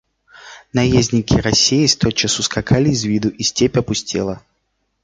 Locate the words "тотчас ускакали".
1.95-2.89